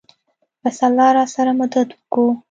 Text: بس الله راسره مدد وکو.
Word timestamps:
بس 0.63 0.77
الله 0.87 1.07
راسره 1.17 1.51
مدد 1.61 1.87
وکو. 1.97 2.23